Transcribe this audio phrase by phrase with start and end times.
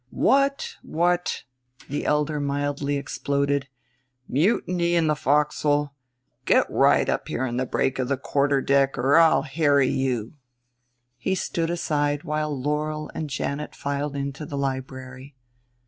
[0.09, 1.43] "What, what,"
[1.87, 3.67] the elder mildly exploded;
[4.27, 5.93] "mutiny in the forecastle!
[6.45, 10.33] Get right up here in the break of the quarter deck or I'll harry you."
[11.19, 15.35] He stood aside while Laurel and Janet filed into the library.